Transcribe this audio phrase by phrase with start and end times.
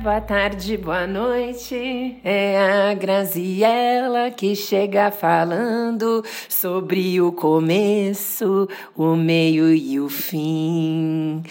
[0.00, 2.18] boa tarde, boa noite.
[2.24, 11.42] É a Graziella que chega falando sobre o começo, o meio e o fim.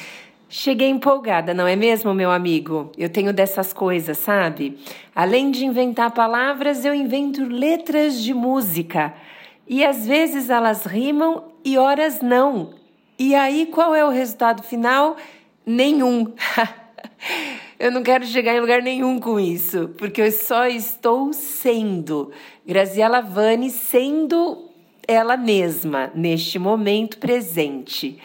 [0.49, 2.91] Cheguei empolgada, não é mesmo, meu amigo?
[2.97, 4.79] Eu tenho dessas coisas, sabe?
[5.15, 9.13] Além de inventar palavras, eu invento letras de música.
[9.67, 12.73] E às vezes elas rimam e horas não.
[13.19, 15.17] E aí qual é o resultado final?
[15.63, 16.33] Nenhum.
[17.79, 22.31] eu não quero chegar em lugar nenhum com isso, porque eu só estou sendo
[22.65, 24.69] Graziela Vani sendo
[25.07, 28.19] ela mesma neste momento presente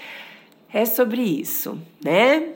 [0.74, 2.54] é sobre isso, né?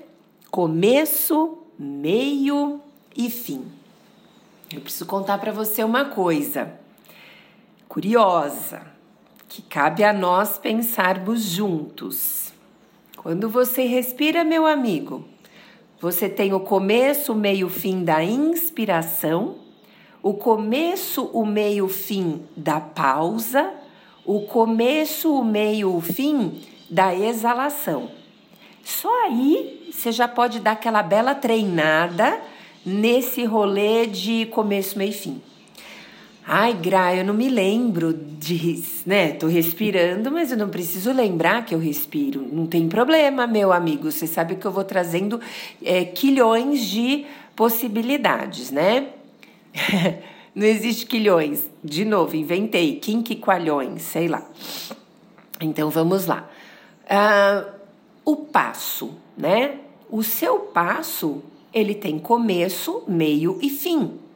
[0.51, 2.81] Começo, meio
[3.17, 3.65] e fim.
[4.75, 6.75] Eu preciso contar para você uma coisa
[7.89, 8.83] curiosa
[9.49, 12.53] que cabe a nós pensarmos juntos.
[13.17, 15.25] Quando você respira, meu amigo,
[16.01, 19.57] você tem o começo, o meio, fim da inspiração,
[20.23, 23.73] o começo, o meio, fim da pausa,
[24.25, 28.11] o começo, o meio, o fim da exalação.
[28.85, 32.41] Só aí você já pode dar aquela bela treinada
[32.87, 35.43] nesse rolê de começo, meio e fim.
[36.51, 39.33] Ai, Gra, eu não me lembro de, né?
[39.33, 42.41] Tô respirando, mas eu não preciso lembrar que eu respiro.
[42.51, 44.11] Não tem problema, meu amigo.
[44.11, 45.39] Você sabe que eu vou trazendo
[45.85, 49.09] é, quilhões de possibilidades, né?
[50.55, 51.65] não existe quilhões.
[51.85, 52.97] De novo, inventei.
[52.97, 54.43] Quinquiqualhões, sei lá.
[55.61, 56.49] Então vamos lá.
[57.11, 57.67] Ah,
[58.25, 59.81] o passo, né?
[60.09, 61.43] O seu passo,
[61.75, 64.28] ele tem começo, meio e fim.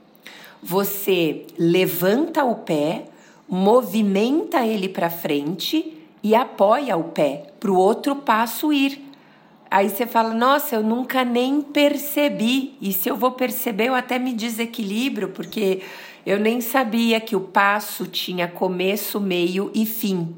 [0.62, 3.06] Você levanta o pé,
[3.48, 9.02] movimenta ele para frente e apoia o pé para o outro passo ir.
[9.68, 12.74] Aí você fala: Nossa, eu nunca nem percebi.
[12.80, 15.82] E se eu vou perceber, eu até me desequilibro, porque
[16.24, 20.32] eu nem sabia que o passo tinha começo, meio e fim.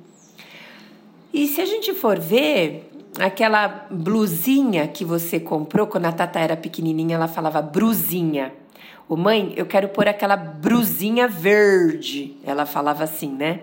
[1.33, 6.57] E se a gente for ver, aquela blusinha que você comprou quando a Tata era
[6.57, 8.53] pequenininha, ela falava brusinha.
[9.09, 12.37] Ô mãe, eu quero pôr aquela brusinha verde.
[12.45, 13.61] Ela falava assim, né?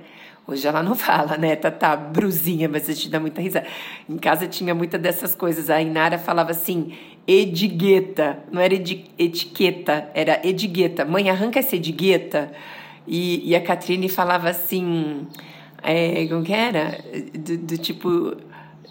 [0.47, 3.67] Hoje ela não fala, né, Tata, brusinha, mas a gente dá muita risada.
[4.09, 5.69] Em casa tinha muita dessas coisas.
[5.69, 6.97] A Inara falava assim,
[7.27, 8.39] edigueta.
[8.51, 11.05] Não era edi etiqueta, era edigueta.
[11.05, 12.51] Mãe, arranca essa edigueta.
[13.07, 15.27] E, e a Catrine falava assim
[15.83, 16.99] é, como que era?
[17.33, 18.37] Do, do tipo,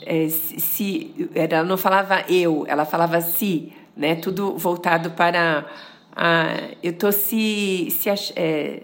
[0.02, 4.16] é, se, ela não falava eu, ela falava se, né?
[4.16, 5.66] Tudo voltado para
[6.14, 8.82] a, eu tô se, se é,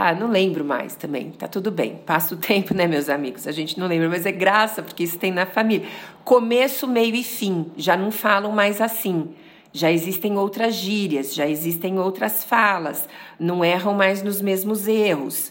[0.00, 1.96] ah, não lembro mais também, tá tudo bem.
[2.06, 3.48] Passa o tempo, né, meus amigos?
[3.48, 5.88] A gente não lembra, mas é graça, porque isso tem na família.
[6.24, 9.30] Começo, meio e fim, já não falam mais assim.
[9.72, 13.08] Já existem outras gírias, já existem outras falas,
[13.38, 15.50] não erram mais nos mesmos erros.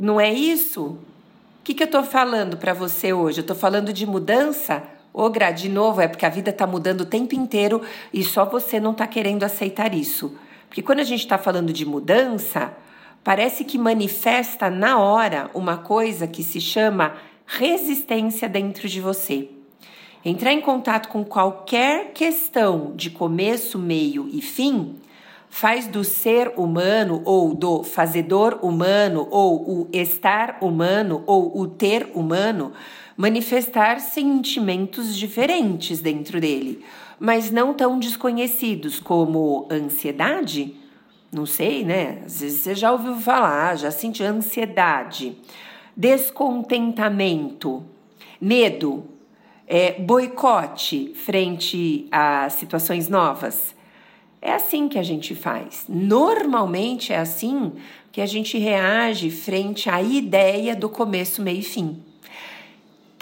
[0.00, 0.82] Não é isso?
[0.82, 3.38] O que, que eu estou falando para você hoje?
[3.38, 4.82] Eu estou falando de mudança?
[5.14, 8.46] Ô, Gra, de novo, é porque a vida está mudando o tempo inteiro e só
[8.46, 10.34] você não está querendo aceitar isso.
[10.68, 12.72] Porque quando a gente está falando de mudança,
[13.22, 17.14] parece que manifesta na hora uma coisa que se chama
[17.46, 19.50] resistência dentro de você.
[20.24, 24.96] Entrar em contato com qualquer questão de começo, meio e fim
[25.52, 32.10] faz do ser humano ou do fazedor humano ou o estar humano ou o ter
[32.14, 32.72] humano
[33.16, 36.84] manifestar sentimentos diferentes dentro dele,
[37.18, 40.74] mas não tão desconhecidos como ansiedade.
[41.32, 42.22] Não sei, né?
[42.24, 45.36] Às vezes você já ouviu falar, já sentiu ansiedade,
[45.96, 47.84] descontentamento,
[48.40, 49.04] medo,
[49.66, 53.74] é, boicote frente a situações novas
[54.42, 55.84] é assim que a gente faz.
[55.88, 57.72] Normalmente é assim
[58.10, 62.02] que a gente reage frente à ideia do começo, meio e fim.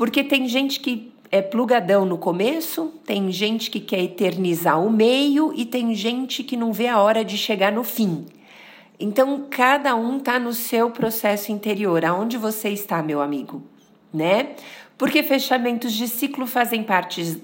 [0.00, 5.52] Porque tem gente que é plugadão no começo, tem gente que quer eternizar o meio
[5.54, 8.24] e tem gente que não vê a hora de chegar no fim.
[8.98, 12.02] Então, cada um está no seu processo interior.
[12.02, 13.62] Aonde você está, meu amigo?
[14.10, 14.54] Né?
[14.96, 17.38] Porque fechamentos de ciclo fazem parte,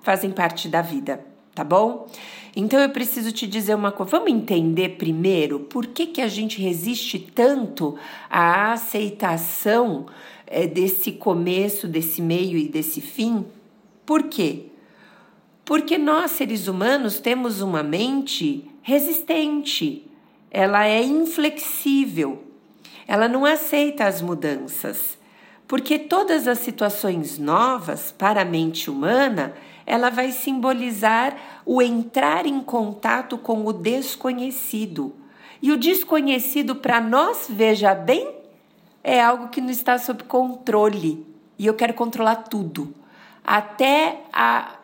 [0.00, 1.26] fazem parte da vida,
[1.56, 2.06] tá bom?
[2.54, 4.12] Então eu preciso te dizer uma coisa.
[4.12, 7.96] Vamos entender primeiro por que, que a gente resiste tanto
[8.30, 10.06] à aceitação
[10.46, 13.44] é, desse começo, desse meio e desse fim?
[14.04, 14.66] Por quê?
[15.64, 20.06] Porque nós, seres humanos, temos uma mente resistente,
[20.50, 22.44] ela é inflexível,
[23.08, 25.18] ela não aceita as mudanças.
[25.66, 29.54] Porque todas as situações novas para a mente humana
[29.86, 35.14] ela vai simbolizar o entrar em contato com o desconhecido.
[35.62, 38.34] E o desconhecido para nós, veja bem,
[39.02, 41.24] é algo que não está sob controle.
[41.58, 42.92] E eu quero controlar tudo.
[43.44, 44.76] Até a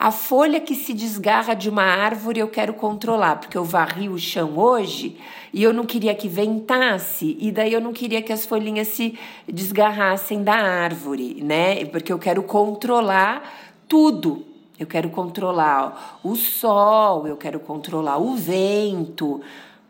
[0.00, 4.16] a folha que se desgarra de uma árvore eu quero controlar, porque eu varri o
[4.16, 5.18] chão hoje
[5.52, 9.18] e eu não queria que ventasse, e daí eu não queria que as folhinhas se
[9.48, 11.84] desgarrassem da árvore, né?
[11.86, 13.42] Porque eu quero controlar
[13.88, 14.44] tudo.
[14.78, 19.40] Eu quero controlar o sol, eu quero controlar o vento.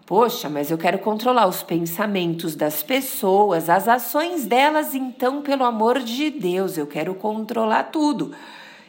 [0.07, 5.99] Poxa, mas eu quero controlar os pensamentos das pessoas, as ações delas, então, pelo amor
[5.99, 8.33] de Deus, eu quero controlar tudo.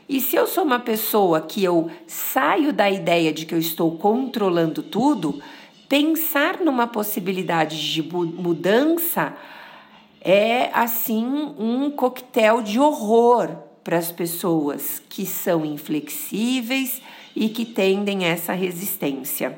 [0.08, 3.98] E se eu sou uma pessoa que eu saio da ideia de que eu estou
[3.98, 5.42] controlando tudo,
[5.90, 9.34] pensar numa possibilidade de mudança
[10.22, 11.26] é assim
[11.58, 17.02] um coquetel de horror para as pessoas que são inflexíveis
[17.36, 19.58] e que tendem essa resistência.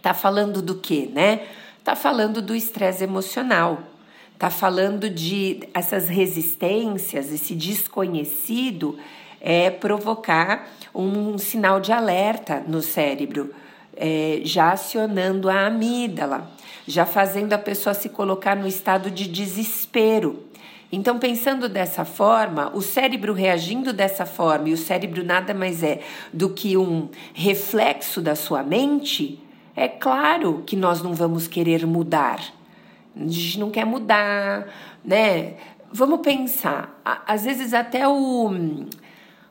[0.00, 1.46] Tá falando do quê, né?
[1.82, 3.82] Tá falando do estresse emocional.
[4.38, 8.98] Tá falando de essas resistências, esse desconhecido
[9.40, 13.54] é provocar um sinal de alerta no cérebro,
[13.96, 16.50] é, já acionando a amígdala,
[16.86, 20.43] já fazendo a pessoa se colocar no estado de desespero.
[20.94, 26.00] Então, pensando dessa forma, o cérebro reagindo dessa forma, e o cérebro nada mais é
[26.32, 29.40] do que um reflexo da sua mente,
[29.74, 32.40] é claro que nós não vamos querer mudar.
[33.16, 34.68] A gente não quer mudar,
[35.04, 35.54] né?
[35.92, 38.52] Vamos pensar, às vezes até o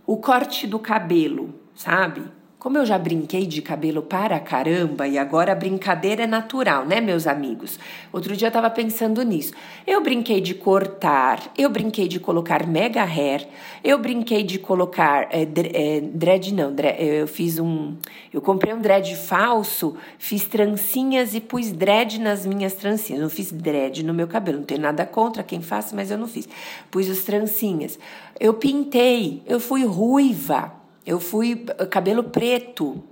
[0.05, 2.23] o corte do cabelo, sabe?
[2.63, 7.01] Como eu já brinquei de cabelo para caramba e agora a brincadeira é natural, né,
[7.01, 7.77] meus amigos?
[8.09, 9.51] Outro dia eu tava pensando nisso.
[9.85, 13.45] Eu brinquei de cortar, eu brinquei de colocar mega hair,
[13.83, 17.97] eu brinquei de colocar é, dread, não, dread, eu fiz um.
[18.31, 23.21] Eu comprei um dread falso, fiz trancinhas e pus dread nas minhas trancinhas.
[23.21, 26.29] Não fiz dread no meu cabelo, não tenho nada contra quem faça, mas eu não
[26.29, 26.47] fiz.
[26.89, 27.99] Pus os trancinhas.
[28.39, 30.81] Eu pintei, eu fui ruiva.
[31.05, 33.03] Eu fui eh, cabelo preto.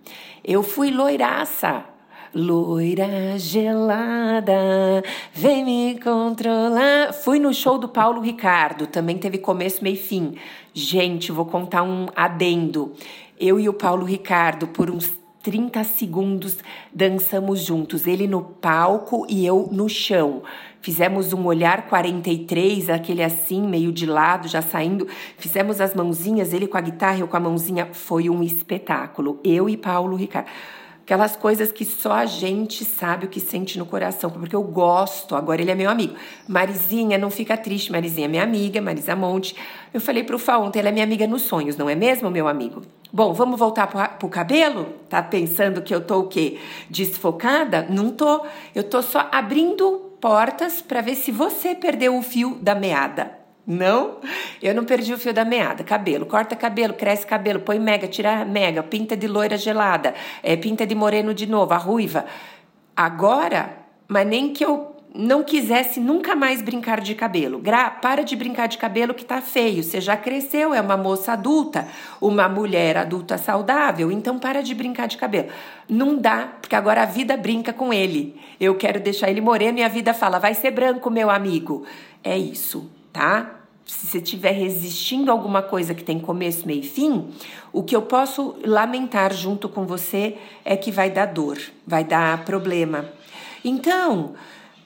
[0.44, 1.86] Eu fui loiraça.
[2.34, 4.54] Loira gelada,
[5.34, 7.12] vem me controlar.
[7.12, 10.36] Fui no show do Paulo Ricardo, também teve começo, meio e fim.
[10.74, 12.94] Gente, vou contar um adendo.
[13.38, 15.12] Eu e o Paulo Ricardo, por uns
[15.44, 16.58] 30 segundos,
[16.94, 18.08] dançamos juntos.
[18.08, 20.42] Ele no palco e eu no chão.
[20.82, 25.08] Fizemos um olhar 43, aquele assim, meio de lado, já saindo.
[25.38, 27.90] Fizemos as mãozinhas, ele com a guitarra, eu com a mãozinha.
[27.92, 29.40] Foi um espetáculo.
[29.44, 30.48] Eu e Paulo Ricardo.
[31.04, 35.36] Aquelas coisas que só a gente sabe o que sente no coração, porque eu gosto.
[35.36, 36.16] Agora ele é meu amigo.
[36.48, 37.92] Marizinha, não fica triste.
[37.92, 39.56] Marizinha é minha amiga, Marisa Monte.
[39.94, 42.48] Eu falei pro Fá ontem, ela é minha amiga nos sonhos, não é mesmo, meu
[42.48, 42.82] amigo?
[43.12, 44.88] Bom, vamos voltar pro, pro cabelo?
[45.10, 46.58] Tá pensando que eu tô o quê?
[46.90, 47.86] Desfocada?
[47.90, 48.46] Não tô.
[48.74, 53.40] Eu tô só abrindo portas para ver se você perdeu o fio da meada.
[53.66, 54.18] Não,
[54.62, 55.84] eu não perdi o fio da meada.
[55.84, 60.86] Cabelo, corta cabelo, cresce cabelo, põe mega, tira mega, pinta de loira gelada, é, pinta
[60.86, 62.26] de moreno de novo, a ruiva.
[62.96, 63.78] Agora,
[64.08, 67.60] mas nem que eu não quisesse nunca mais brincar de cabelo.
[67.60, 69.84] Gra, para de brincar de cabelo que tá feio.
[69.84, 71.88] Você já cresceu, é uma moça adulta,
[72.20, 75.50] uma mulher adulta saudável, então para de brincar de cabelo.
[75.88, 78.40] Não dá, porque agora a vida brinca com ele.
[78.60, 81.86] Eu quero deixar ele moreno e a vida fala: vai ser branco, meu amigo.
[82.24, 83.58] É isso, tá?
[83.86, 87.30] Se você estiver resistindo a alguma coisa que tem começo, meio e fim,
[87.74, 92.46] o que eu posso lamentar junto com você é que vai dar dor, vai dar
[92.46, 93.10] problema.
[93.66, 94.36] Então,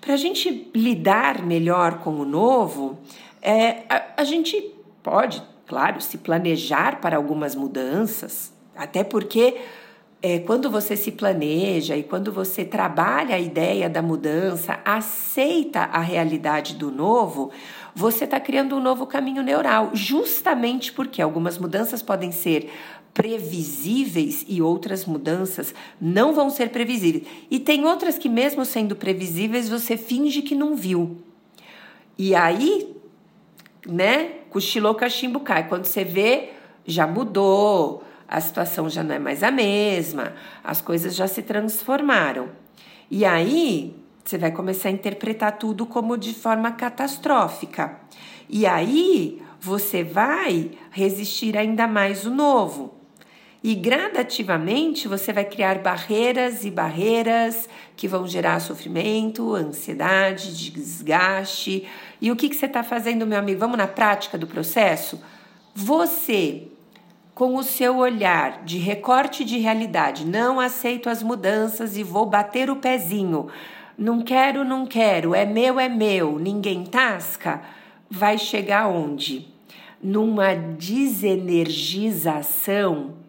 [0.06, 3.00] para a gente lidar melhor com o novo,
[3.42, 4.72] é, a, a gente
[5.02, 9.58] pode, claro, se planejar para algumas mudanças, até porque
[10.22, 16.02] é, quando você se planeja e quando você trabalha a ideia da mudança, aceita a
[16.02, 17.50] realidade do novo,
[17.96, 22.72] você está criando um novo caminho neural, justamente porque algumas mudanças podem ser
[23.16, 27.26] previsíveis e outras mudanças não vão ser previsíveis.
[27.50, 31.18] E tem outras que, mesmo sendo previsíveis, você finge que não viu.
[32.18, 32.94] E aí,
[33.88, 35.70] né, cochilou, cachimbo cai.
[35.70, 36.50] Quando você vê,
[36.86, 42.50] já mudou, a situação já não é mais a mesma, as coisas já se transformaram.
[43.10, 43.96] E aí,
[44.26, 47.98] você vai começar a interpretar tudo como de forma catastrófica.
[48.50, 52.95] E aí, você vai resistir ainda mais o novo.
[53.66, 61.88] E gradativamente você vai criar barreiras e barreiras que vão gerar sofrimento, ansiedade, desgaste.
[62.22, 63.60] E o que, que você está fazendo, meu amigo?
[63.60, 65.20] Vamos na prática do processo?
[65.74, 66.68] Você
[67.34, 72.70] com o seu olhar de recorte de realidade, não aceito as mudanças e vou bater
[72.70, 73.48] o pezinho,
[73.98, 77.64] não quero, não quero, é meu, é meu, ninguém tasca,
[78.08, 79.48] vai chegar onde?
[80.00, 83.25] Numa desenergização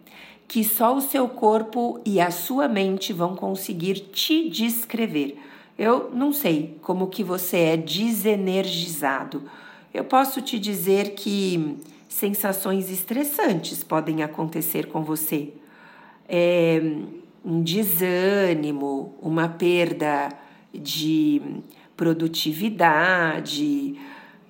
[0.48, 5.38] que só o seu corpo e a sua mente vão conseguir te descrever.
[5.78, 9.42] Eu não sei como que você é desenergizado.
[9.92, 11.76] Eu posso te dizer que
[12.08, 15.52] sensações estressantes podem acontecer com você.
[16.28, 16.80] É,
[17.44, 20.28] um desânimo, uma perda
[20.72, 21.42] de
[21.96, 23.98] produtividade,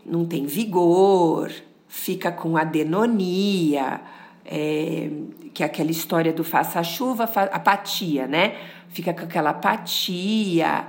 [0.04, 1.50] não tem vigor,
[1.88, 4.00] fica com adenonia,
[4.44, 5.10] é,
[5.56, 8.58] que é aquela história do faça chuva, apatia, né?
[8.90, 10.86] Fica com aquela apatia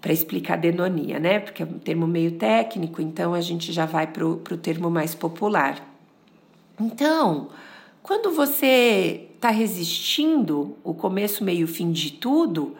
[0.00, 1.38] para explicar denonia, né?
[1.38, 5.14] Porque é um termo meio técnico, então a gente já vai para o termo mais
[5.14, 5.86] popular.
[6.80, 7.50] Então,
[8.02, 12.74] quando você está resistindo o começo, meio, fim de tudo,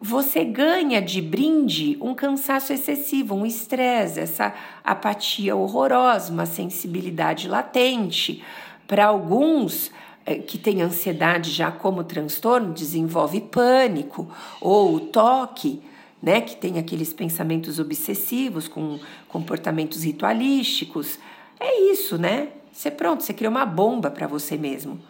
[0.00, 8.42] você ganha de brinde um cansaço excessivo, um estresse, essa apatia horrorosa, uma sensibilidade latente.
[8.86, 9.90] Para alguns,
[10.34, 14.28] que têm ansiedade já como transtorno, desenvolve pânico
[14.60, 15.82] ou toque
[16.22, 21.18] né, que tem aqueles pensamentos obsessivos com comportamentos ritualísticos.
[21.60, 22.48] É isso, né?
[22.72, 25.00] Você pronto, você cria uma bomba para você mesmo.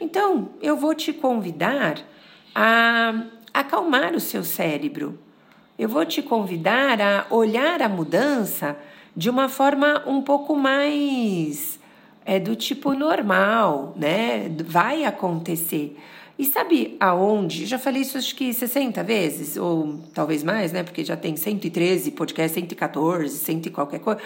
[0.00, 1.98] Então, eu vou te convidar
[2.54, 5.18] a acalmar o seu cérebro.
[5.78, 8.78] Eu vou te convidar a olhar a mudança
[9.16, 11.77] de uma forma um pouco mais
[12.28, 14.50] é do tipo normal, né?
[14.66, 15.96] Vai acontecer.
[16.38, 17.64] E sabe aonde?
[17.64, 20.82] Já falei isso acho que 60 vezes, ou talvez mais, né?
[20.82, 24.20] Porque já tem 113 podcast, 114, 100 e qualquer coisa.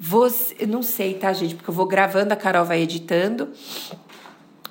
[0.00, 1.54] Você, não sei, tá, gente?
[1.56, 3.50] Porque eu vou gravando, a Carol vai editando.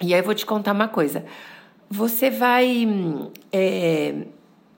[0.02, 1.24] E aí eu vou te contar uma coisa.
[1.88, 2.88] Você vai.
[3.54, 4.26] É,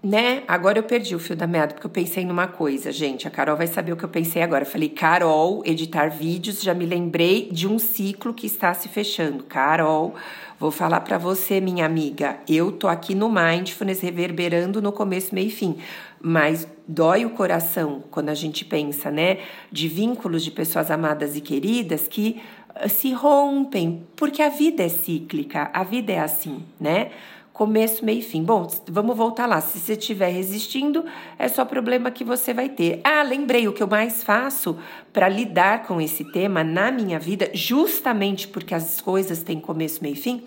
[0.08, 0.44] né?
[0.48, 3.28] Agora eu perdi o fio da meada porque eu pensei numa coisa, gente.
[3.28, 4.64] A Carol vai saber o que eu pensei agora.
[4.64, 9.44] Eu falei, Carol, editar vídeos, já me lembrei de um ciclo que está se fechando.
[9.44, 10.16] Carol,
[10.58, 12.38] vou falar para você, minha amiga.
[12.48, 15.78] Eu tô aqui no Mindfulness reverberando no começo, meio e fim.
[16.22, 21.42] Mas dói o coração quando a gente pensa, né, de vínculos de pessoas amadas e
[21.42, 22.42] queridas que
[22.82, 27.12] uh, se rompem, porque a vida é cíclica, a vida é assim, né?
[27.58, 28.44] Começo, meio e fim.
[28.44, 29.60] Bom, vamos voltar lá.
[29.60, 31.04] Se você estiver resistindo,
[31.40, 33.02] é só problema que você vai ter.
[33.04, 34.78] Ah, lembrei o que eu mais faço
[35.12, 40.14] para lidar com esse tema na minha vida, justamente porque as coisas têm começo, meio
[40.14, 40.44] e fim.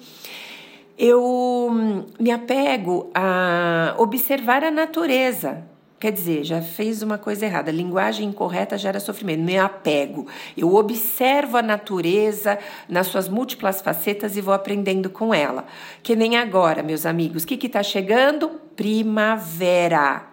[0.96, 5.64] Eu me apego a observar a natureza,
[6.00, 7.70] Quer dizer, já fez uma coisa errada.
[7.70, 9.42] Linguagem incorreta gera sofrimento.
[9.42, 10.26] Me apego.
[10.56, 15.66] Eu observo a natureza nas suas múltiplas facetas e vou aprendendo com ela.
[16.02, 17.42] Que nem agora, meus amigos.
[17.42, 18.48] O que está chegando?
[18.74, 20.24] Primavera.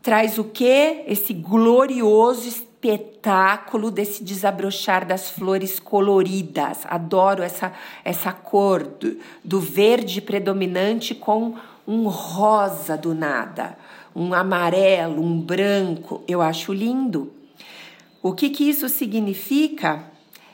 [0.00, 1.04] Traz o quê?
[1.06, 6.86] Esse glorioso espetáculo desse desabrochar das flores coloridas.
[6.86, 7.70] Adoro essa,
[8.02, 11.54] essa cor do, do verde predominante com
[11.86, 13.76] um rosa do nada
[14.14, 17.32] um amarelo, um branco, eu acho lindo.
[18.22, 20.04] O que, que isso significa?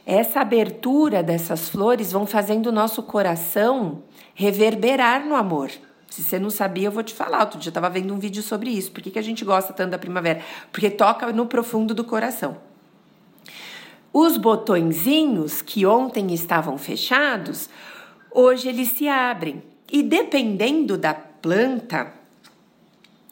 [0.05, 4.03] Essa abertura dessas flores vão fazendo o nosso coração
[4.35, 5.71] reverberar no amor.
[6.09, 7.41] Se você não sabia, eu vou te falar.
[7.41, 8.93] Outro dia eu estava vendo um vídeo sobre isso.
[8.93, 10.41] Por que, que a gente gosta tanto da primavera?
[10.71, 12.57] Porque toca no profundo do coração.
[14.13, 17.69] Os botõezinhos que ontem estavam fechados,
[18.31, 19.63] hoje eles se abrem.
[19.91, 22.13] E dependendo da planta,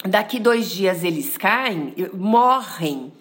[0.04, 3.12] daqui dois dias eles caem, morrem.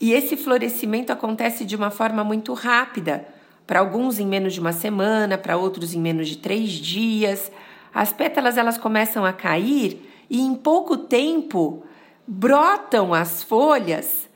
[0.00, 3.26] E esse florescimento acontece de uma forma muito rápida.
[3.66, 7.50] Para alguns em menos de uma semana, para outros em menos de três dias.
[7.94, 11.84] As pétalas elas começam a cair e em pouco tempo
[12.26, 14.28] brotam as folhas.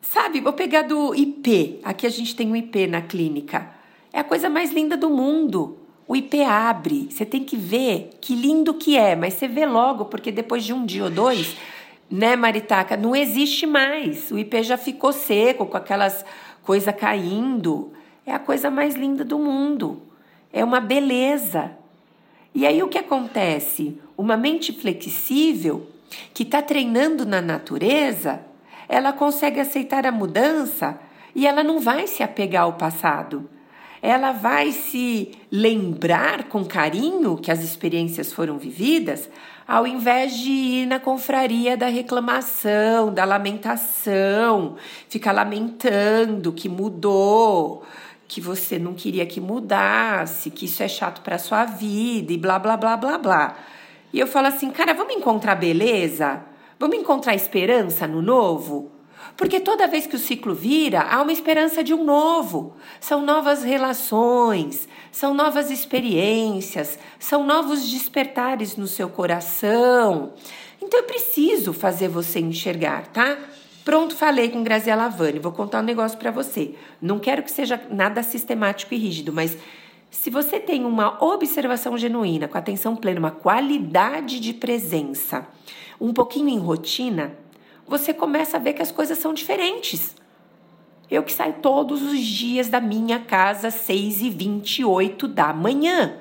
[0.00, 1.80] Sabe, vou pegar do IP.
[1.84, 3.70] Aqui a gente tem um IP na clínica.
[4.12, 7.08] É a coisa mais linda do mundo o IP abre.
[7.10, 10.72] Você tem que ver que lindo que é, mas você vê logo, porque depois de
[10.72, 11.56] um dia ou dois,
[12.10, 14.30] né, Maritaca, não existe mais.
[14.30, 16.24] O IP já ficou seco, com aquelas
[16.62, 17.92] coisas caindo.
[18.26, 20.02] É a coisa mais linda do mundo.
[20.52, 21.72] É uma beleza.
[22.54, 23.98] E aí o que acontece?
[24.16, 25.88] Uma mente flexível
[26.32, 28.40] que está treinando na natureza,
[28.88, 31.00] ela consegue aceitar a mudança
[31.34, 33.48] e ela não vai se apegar ao passado
[34.06, 39.30] ela vai se lembrar com carinho que as experiências foram vividas,
[39.66, 44.76] ao invés de ir na confraria da reclamação, da lamentação,
[45.08, 47.82] ficar lamentando que mudou,
[48.28, 52.58] que você não queria que mudasse, que isso é chato para sua vida e blá
[52.58, 53.56] blá blá blá blá.
[54.12, 56.42] E eu falo assim, cara, vamos encontrar beleza?
[56.78, 58.93] Vamos encontrar esperança no novo?
[59.36, 62.74] Porque toda vez que o ciclo vira, há uma esperança de um novo.
[63.00, 70.32] São novas relações, são novas experiências, são novos despertares no seu coração.
[70.80, 73.38] Então eu preciso fazer você enxergar, tá?
[73.84, 75.38] Pronto, falei com Graziela Vani.
[75.38, 76.74] Vou contar um negócio para você.
[77.02, 79.58] Não quero que seja nada sistemático e rígido, mas
[80.10, 85.46] se você tem uma observação genuína, com atenção plena, uma qualidade de presença,
[86.00, 87.36] um pouquinho em rotina,
[87.86, 90.14] você começa a ver que as coisas são diferentes.
[91.10, 96.18] Eu que saio todos os dias da minha casa às 6 e 28 da manhã.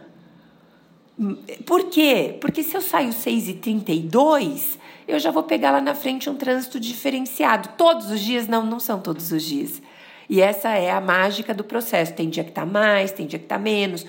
[1.65, 2.37] Por quê?
[2.41, 6.35] Porque se eu saio 6 e 32 eu já vou pegar lá na frente um
[6.35, 7.69] trânsito diferenciado.
[7.77, 8.47] Todos os dias?
[8.47, 9.81] Não, não são todos os dias.
[10.29, 12.13] E essa é a mágica do processo.
[12.13, 14.05] Tem dia que tá mais, tem dia que tá menos.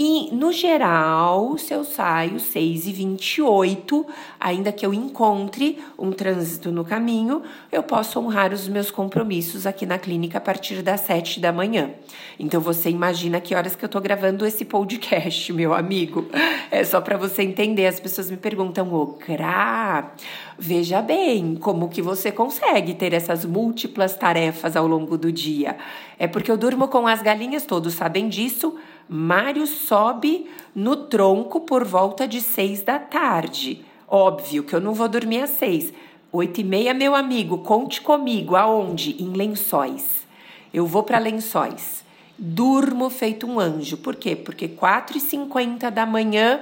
[0.00, 4.06] E, no geral, se eu saio 6 e 28,
[4.38, 9.84] ainda que eu encontre um trânsito no caminho, eu posso honrar os meus compromissos aqui
[9.84, 11.90] na clínica a partir das 7 da manhã.
[12.38, 16.28] Então, você imagina que horas que eu tô gravando esse podcast, meu amigo.
[16.70, 17.86] É só para você entender.
[17.86, 20.12] As pessoas me perguntam, ô, Gra,
[20.56, 25.76] veja bem, como que você consegue ter essas múltiplas tarefas ao longo do dia?
[26.20, 28.76] É porque eu durmo com as galinhas, todos sabem disso,
[29.08, 33.84] Mário sobe no tronco por volta de seis da tarde.
[34.06, 35.92] Óbvio que eu não vou dormir às seis.
[36.30, 38.54] Oito e meia, meu amigo, conte comigo.
[38.54, 39.16] Aonde?
[39.22, 40.26] Em Lençóis.
[40.72, 42.04] Eu vou para Lençóis.
[42.36, 43.96] Durmo feito um anjo.
[43.96, 44.36] Por quê?
[44.36, 46.60] Porque quatro e cinquenta da manhã,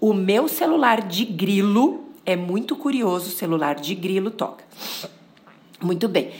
[0.00, 4.64] o meu celular de grilo, é muito curioso, o celular de grilo toca.
[5.80, 6.30] Muito bem.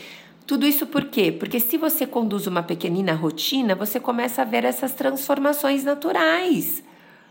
[0.49, 1.31] Tudo isso por quê?
[1.31, 6.81] Porque se você conduz uma pequenina rotina, você começa a ver essas transformações naturais.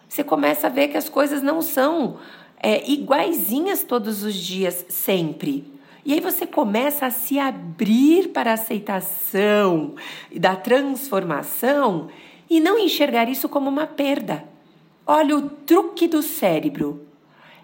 [0.09, 2.19] Você começa a ver que as coisas não são
[2.63, 5.65] é, iguaizinhas todos os dias, sempre.
[6.05, 9.97] E aí você começa a se abrir para a aceitação
[10.33, 12.11] da transformação
[12.49, 14.45] e não enxergar isso como uma perda.
[15.05, 17.05] Olha o truque do cérebro.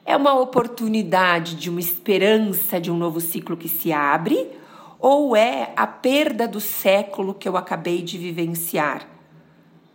[0.04, 4.63] É uma oportunidade de uma esperança de um novo ciclo que se abre
[5.06, 9.06] ou é a perda do século que eu acabei de vivenciar?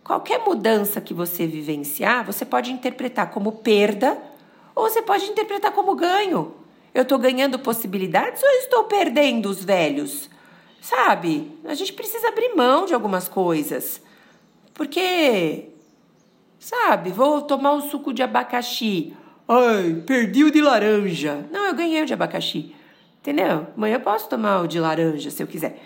[0.04, 4.16] Qualquer mudança que você vivenciar, você pode interpretar como perda
[4.72, 6.54] ou você pode interpretar como ganho.
[6.94, 10.30] Eu estou ganhando possibilidades ou eu estou perdendo os velhos?
[10.80, 11.58] Sabe?
[11.64, 14.00] A gente precisa abrir mão de algumas coisas.
[14.72, 15.70] Porque,
[16.56, 19.12] sabe, vou tomar um suco de abacaxi.
[19.48, 21.48] Ai, perdi o de laranja.
[21.50, 22.76] Não, eu ganhei o de abacaxi.
[23.20, 23.66] Entendeu?
[23.76, 25.80] Amanhã eu posso tomar o de laranja se eu quiser.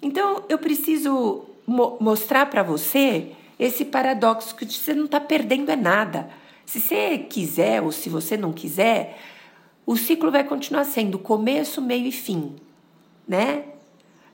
[0.00, 5.76] Então eu preciso mo mostrar para você esse paradoxo que você não está perdendo é
[5.76, 6.30] nada.
[6.64, 9.18] Se você quiser ou se você não quiser,
[9.84, 12.54] o ciclo vai continuar sendo começo, meio e fim,
[13.26, 13.64] né?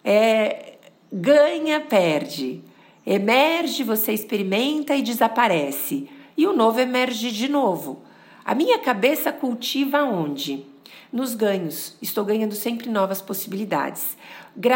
[0.05, 0.75] É,
[1.11, 2.61] ganha, perde.
[3.07, 6.09] Emerge, você experimenta e desaparece.
[6.37, 8.03] E o novo emerge de novo.
[8.45, 10.67] A minha cabeça cultiva onde?
[11.15, 11.95] Nos ganhos.
[12.03, 14.17] Estou ganhando sempre novas possibilidades.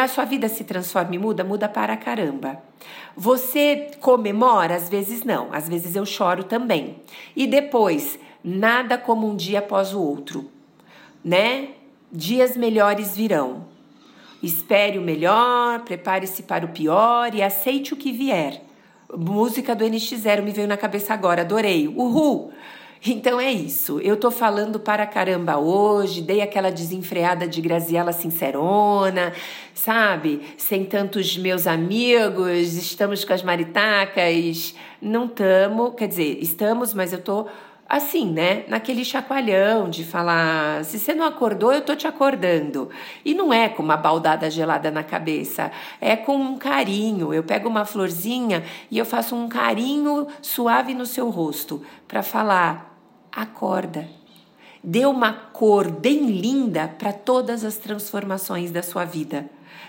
[0.09, 2.63] Sua vida se transforma e muda, muda para caramba.
[3.17, 4.77] Você comemora?
[4.77, 7.03] Às vezes não, às vezes eu choro também.
[7.35, 10.49] E depois, nada como um dia após o outro,
[11.25, 11.71] né?
[12.13, 13.67] Dias melhores virão.
[14.41, 18.63] Espere o melhor, prepare-se para o pior e aceite o que vier.
[19.13, 21.89] Música do NX0 me veio na cabeça agora, adorei.
[21.89, 22.53] Uhul!
[23.05, 24.01] Então é isso.
[24.01, 29.33] Eu tô falando para caramba hoje, dei aquela desenfreada de Graziela Sincerona,
[29.73, 30.43] sabe?
[30.57, 34.75] Sem tantos meus amigos, estamos com as maritacas.
[35.01, 37.47] Não estamos, quer dizer, estamos, mas eu tô
[37.89, 38.65] assim, né?
[38.69, 42.91] Naquele chacoalhão de falar: se você não acordou, eu tô te acordando.
[43.25, 47.33] E não é com uma baldada gelada na cabeça, é com um carinho.
[47.33, 52.88] Eu pego uma florzinha e eu faço um carinho suave no seu rosto para falar:
[53.33, 54.09] acorda.
[54.83, 59.49] Dê uma cor bem linda para todas as transformações da sua vida.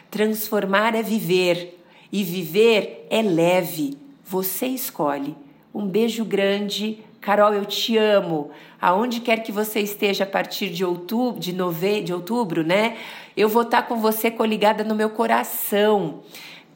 [0.10, 1.80] Transformar é viver
[2.12, 3.98] e viver é leve.
[4.26, 5.36] Você escolhe.
[5.74, 7.00] Um beijo grande.
[7.22, 8.50] Carol, eu te amo.
[8.82, 12.02] Aonde quer que você esteja a partir de outubro, de, nove...
[12.02, 12.98] de outubro, né?
[13.38, 16.22] Eu vou estar com você coligada no meu coração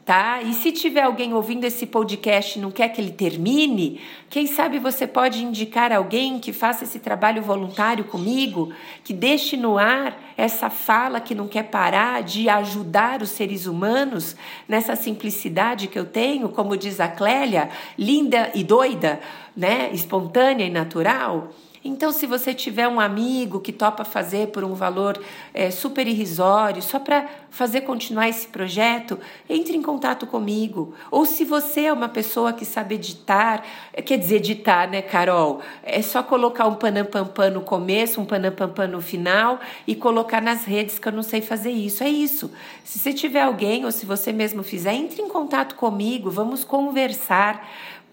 [0.04, 0.42] tá?
[0.42, 4.78] E se tiver alguém ouvindo esse podcast e não quer que ele termine, quem sabe
[4.78, 10.68] você pode indicar alguém que faça esse trabalho voluntário comigo, que deixe no ar essa
[10.68, 14.36] fala que não quer parar de ajudar os seres humanos
[14.68, 19.20] nessa simplicidade que eu tenho, como diz a Clélia, linda e doida,
[19.56, 19.90] né?
[19.92, 21.50] Espontânea e natural.
[21.84, 26.80] Então, se você tiver um amigo que topa fazer por um valor é, super irrisório,
[26.80, 29.18] só para fazer continuar esse projeto,
[29.48, 30.94] entre em contato comigo.
[31.10, 35.60] Ou se você é uma pessoa que sabe editar, é, quer dizer, editar, né, Carol?
[35.82, 40.98] É só colocar um panampampam no começo, um panampampam no final e colocar nas redes,
[40.98, 42.02] que eu não sei fazer isso.
[42.02, 42.50] É isso.
[42.82, 47.62] Se você tiver alguém ou se você mesmo fizer, entre em contato comigo, vamos conversar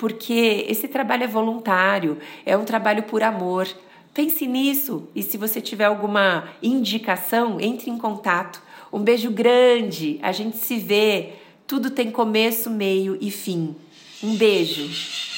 [0.01, 3.67] porque esse trabalho é voluntário, é um trabalho por amor.
[4.15, 8.63] Pense nisso e se você tiver alguma indicação, entre em contato.
[8.91, 11.33] Um beijo grande, a gente se vê.
[11.67, 13.75] Tudo tem começo, meio e fim.
[14.23, 15.30] Um beijo.